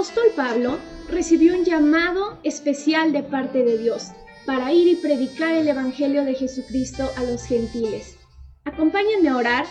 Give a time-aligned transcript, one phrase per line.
[0.00, 0.78] apóstol Pablo
[1.10, 4.12] recibió un llamado especial de parte de Dios
[4.46, 8.16] para ir y predicar el Evangelio de Jesucristo a los gentiles.
[8.64, 9.66] Acompáñenme a orar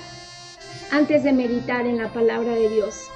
[0.91, 3.07] antes de meditar en la palabra de Dios.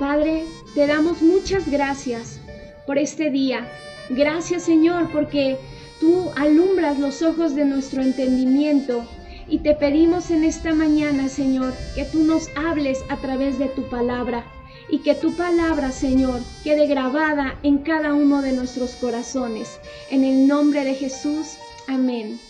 [0.00, 0.44] Padre,
[0.74, 2.40] te damos muchas gracias
[2.84, 3.68] por este día.
[4.08, 5.56] Gracias Señor porque
[6.00, 9.04] tú alumbras los ojos de nuestro entendimiento
[9.46, 13.88] y te pedimos en esta mañana, Señor, que tú nos hables a través de tu
[13.88, 14.44] palabra
[14.90, 19.78] y que tu palabra, Señor, quede grabada en cada uno de nuestros corazones.
[20.10, 22.40] En el nombre de Jesús, amén.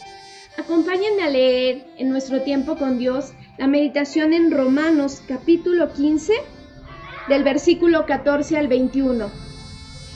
[0.57, 6.33] Acompáñenme a leer en nuestro tiempo con Dios la meditación en Romanos capítulo 15,
[7.29, 9.31] del versículo 14 al 21.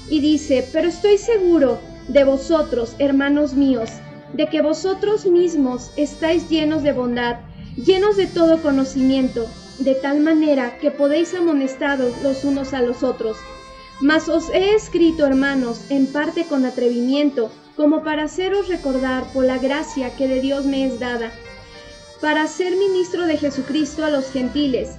[0.09, 3.91] Y dice, pero estoy seguro de vosotros, hermanos míos,
[4.33, 7.41] de que vosotros mismos estáis llenos de bondad,
[7.77, 9.47] llenos de todo conocimiento
[9.79, 13.37] de tal manera que podéis amonestaros los unos a los otros.
[14.01, 19.59] Mas os he escrito, hermanos, en parte con atrevimiento, como para haceros recordar por la
[19.59, 21.33] gracia que de Dios me es dada,
[22.21, 24.91] para ser ministro de Jesucristo a los gentiles,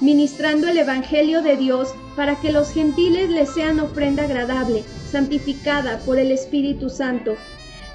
[0.00, 6.18] ministrando el Evangelio de Dios, para que los gentiles les sean ofrenda agradable, santificada por
[6.18, 7.36] el Espíritu Santo.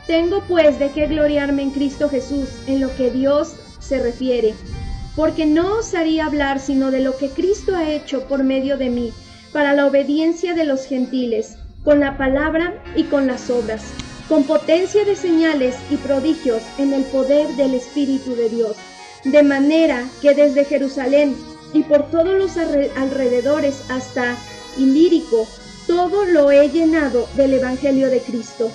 [0.05, 4.53] Tengo pues de qué gloriarme en Cristo Jesús, en lo que Dios se refiere
[5.15, 9.13] porque no osaría hablar sino de lo que Cristo ha hecho por medio de mí,
[9.53, 13.83] para la obediencia de los gentiles, con la palabra y con las obras,
[14.27, 18.75] con potencia de señales y prodigios en el poder del Espíritu de Dios,
[19.23, 21.35] de manera que desde Jerusalén
[21.73, 24.35] y por todos los alrededores hasta
[24.77, 25.47] Ilírico,
[25.87, 28.69] todo lo he llenado del Evangelio de Cristo.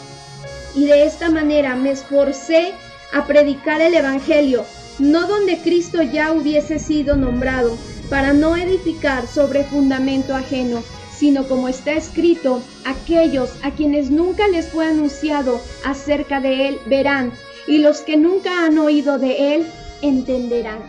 [0.74, 2.72] Y de esta manera me esforcé
[3.12, 4.64] a predicar el Evangelio
[4.98, 7.76] no donde Cristo ya hubiese sido nombrado,
[8.08, 10.82] para no edificar sobre fundamento ajeno,
[11.16, 17.32] sino como está escrito, aquellos a quienes nunca les fue anunciado acerca de Él verán,
[17.66, 19.66] y los que nunca han oído de Él
[20.02, 20.80] entenderán.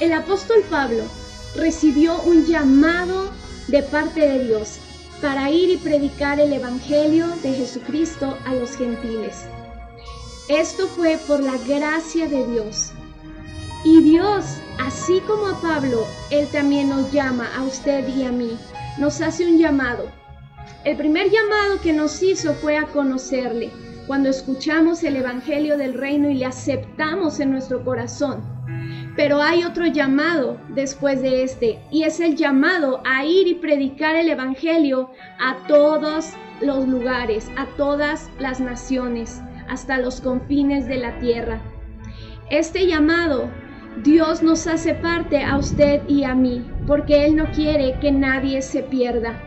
[0.00, 1.04] El apóstol Pablo
[1.54, 3.30] recibió un llamado
[3.68, 4.78] de parte de Dios
[5.20, 9.44] para ir y predicar el Evangelio de Jesucristo a los gentiles.
[10.50, 12.90] Esto fue por la gracia de Dios.
[13.84, 14.44] Y Dios,
[14.80, 18.58] así como a Pablo, Él también nos llama a usted y a mí.
[18.98, 20.10] Nos hace un llamado.
[20.82, 23.70] El primer llamado que nos hizo fue a conocerle,
[24.08, 28.42] cuando escuchamos el Evangelio del Reino y le aceptamos en nuestro corazón.
[29.14, 34.16] Pero hay otro llamado después de este, y es el llamado a ir y predicar
[34.16, 36.30] el Evangelio a todos
[36.60, 41.60] los lugares, a todas las naciones hasta los confines de la tierra.
[42.50, 43.48] Este llamado
[44.02, 48.62] Dios nos hace parte a usted y a mí, porque Él no quiere que nadie
[48.62, 49.40] se pierda.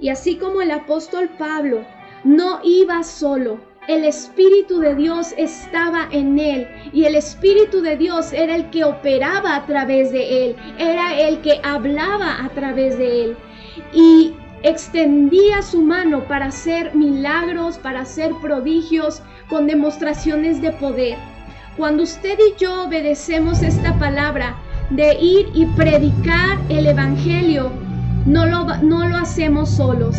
[0.00, 1.84] Y así como el apóstol Pablo
[2.24, 8.32] no iba solo, el Espíritu de Dios estaba en él y el Espíritu de Dios
[8.32, 13.24] era el que operaba a través de él, era el que hablaba a través de
[13.24, 13.36] él.
[13.92, 21.16] Y extendía su mano para hacer milagros, para hacer prodigios, con demostraciones de poder.
[21.76, 24.56] Cuando usted y yo obedecemos esta palabra
[24.90, 27.70] de ir y predicar el Evangelio,
[28.24, 30.16] no lo, no lo hacemos solos.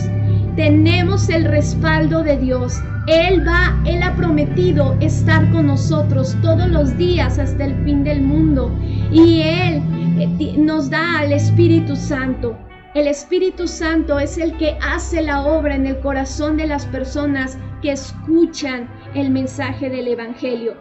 [0.55, 2.81] Tenemos el respaldo de Dios.
[3.07, 8.21] Él va, Él ha prometido estar con nosotros todos los días hasta el fin del
[8.21, 8.71] mundo.
[9.11, 9.81] Y Él
[10.19, 12.57] eh, nos da al Espíritu Santo.
[12.95, 17.57] El Espíritu Santo es el que hace la obra en el corazón de las personas
[17.81, 20.75] que escuchan el mensaje del Evangelio.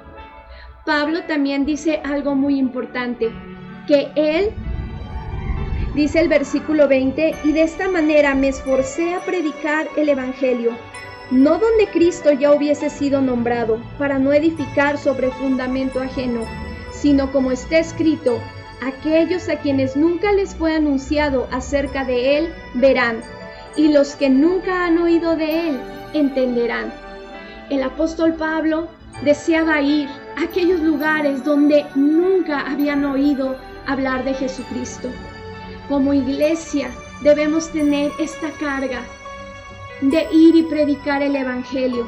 [0.84, 3.30] Pablo también dice algo muy importante,
[3.86, 4.50] que él,
[5.94, 10.72] dice el versículo 20, y de esta manera me esforcé a predicar el Evangelio,
[11.30, 16.42] no donde Cristo ya hubiese sido nombrado, para no edificar sobre fundamento ajeno,
[16.92, 18.40] sino como está escrito,
[18.82, 23.22] Aquellos a quienes nunca les fue anunciado acerca de Él verán,
[23.74, 25.80] y los que nunca han oído de Él
[26.12, 27.05] entenderán.
[27.68, 28.86] El apóstol Pablo
[29.24, 35.08] deseaba ir a aquellos lugares donde nunca habían oído hablar de Jesucristo.
[35.88, 36.90] Como iglesia
[37.22, 39.00] debemos tener esta carga
[40.00, 42.06] de ir y predicar el Evangelio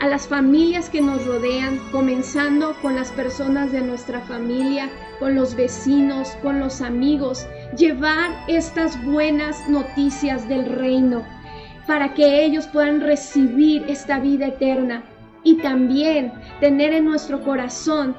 [0.00, 4.90] a las familias que nos rodean, comenzando con las personas de nuestra familia,
[5.20, 7.46] con los vecinos, con los amigos,
[7.78, 11.24] llevar estas buenas noticias del reino
[11.86, 15.04] para que ellos puedan recibir esta vida eterna
[15.44, 18.14] y también tener en nuestro corazón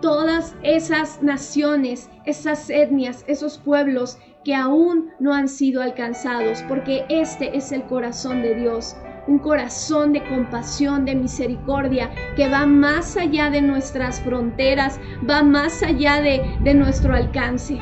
[0.00, 7.56] todas esas naciones, esas etnias, esos pueblos que aún no han sido alcanzados, porque este
[7.56, 8.94] es el corazón de Dios,
[9.26, 15.82] un corazón de compasión, de misericordia, que va más allá de nuestras fronteras, va más
[15.82, 17.78] allá de, de nuestro alcance.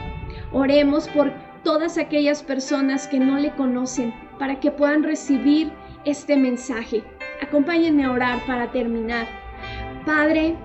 [0.53, 1.33] Oremos por
[1.65, 5.71] todas aquellas personas que no le conocen, para que puedan recibir
[6.05, 7.03] este mensaje.
[7.43, 9.27] Acompáñenme a orar para terminar.
[10.05, 10.57] Padre,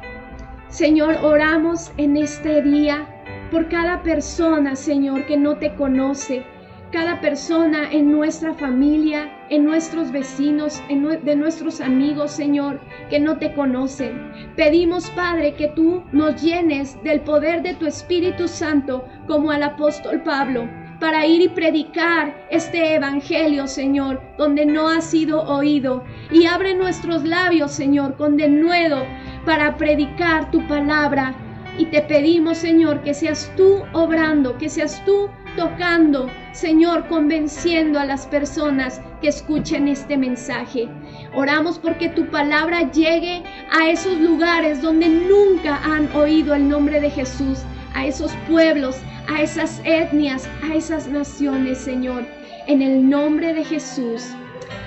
[0.69, 3.07] Señor, oramos en este día
[3.51, 6.43] por cada persona, Señor, que no te conoce,
[6.91, 12.79] cada persona en nuestra familia, en nuestros vecinos, en de nuestros amigos, Señor,
[13.09, 14.31] que no te conocen.
[14.55, 20.21] Pedimos, Padre, que tú nos llenes del poder de tu Espíritu Santo, como al apóstol
[20.23, 20.67] Pablo,
[20.99, 26.03] para ir y predicar este Evangelio, Señor, donde no ha sido oído.
[26.31, 29.05] Y abre nuestros labios, Señor, con denuedo
[29.45, 31.35] para predicar tu palabra.
[31.77, 38.05] Y te pedimos, Señor, que seas tú obrando, que seas tú tocando, Señor, convenciendo a
[38.05, 40.87] las personas que escuchen este mensaje.
[41.35, 47.09] Oramos porque tu palabra llegue a esos lugares donde nunca han oído el nombre de
[47.09, 47.59] Jesús,
[47.97, 48.95] a esos pueblos,
[49.27, 52.27] a esas etnias, a esas naciones, Señor.
[52.67, 54.23] En el nombre de Jesús.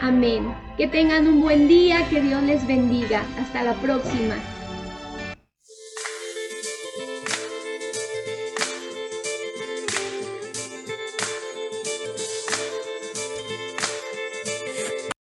[0.01, 0.55] Amén.
[0.77, 3.25] Que tengan un buen día, que Dios les bendiga.
[3.41, 4.37] Hasta la próxima.